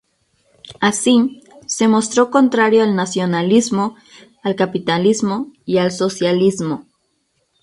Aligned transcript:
Así, 0.79 1.43
se 1.67 1.87
mostró 1.87 2.31
contrario 2.31 2.81
al 2.81 2.95
nacionalismo, 2.95 3.95
al 4.41 4.55
capitalismo 4.55 5.53
y 5.63 5.77
al 5.77 5.91
socialismo. 5.91 6.87